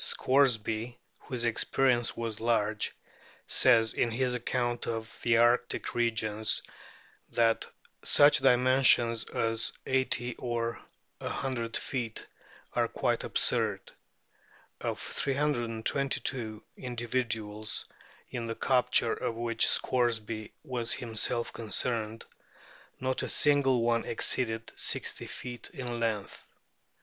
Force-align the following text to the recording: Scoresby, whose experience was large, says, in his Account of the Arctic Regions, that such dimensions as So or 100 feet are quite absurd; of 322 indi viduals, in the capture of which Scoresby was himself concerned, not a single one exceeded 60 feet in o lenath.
Scoresby, 0.03 0.97
whose 1.19 1.45
experience 1.45 2.17
was 2.17 2.39
large, 2.39 2.91
says, 3.45 3.93
in 3.93 4.09
his 4.09 4.33
Account 4.33 4.87
of 4.87 5.19
the 5.21 5.37
Arctic 5.37 5.93
Regions, 5.93 6.63
that 7.29 7.67
such 8.03 8.39
dimensions 8.39 9.25
as 9.25 9.71
So 9.99 10.31
or 10.39 10.81
100 11.19 11.77
feet 11.77 12.25
are 12.73 12.87
quite 12.87 13.23
absurd; 13.23 13.91
of 14.79 14.99
322 14.99 16.63
indi 16.77 17.05
viduals, 17.05 17.85
in 18.31 18.47
the 18.47 18.55
capture 18.55 19.13
of 19.13 19.35
which 19.35 19.67
Scoresby 19.67 20.51
was 20.63 20.93
himself 20.93 21.53
concerned, 21.53 22.25
not 22.99 23.21
a 23.21 23.29
single 23.29 23.83
one 23.83 24.03
exceeded 24.05 24.71
60 24.75 25.27
feet 25.27 25.69
in 25.71 25.87
o 25.87 25.97
lenath. 25.99 26.39